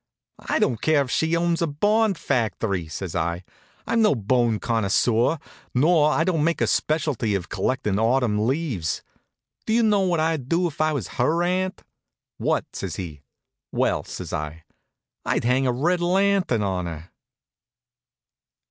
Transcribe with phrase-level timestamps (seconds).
[0.39, 3.43] "I don't care if she owns a bond factory," says I.
[3.85, 5.37] "I'm no bone connoisseur,
[5.75, 9.03] nor I don't make a specialty of collectin' autumn leaves.
[9.67, 11.83] Do you know what I'd do if I was her aunt?"
[12.39, 13.21] "What?" says he.
[13.71, 14.63] "Well," says I,
[15.23, 17.11] "I'd hang a red lantern on her."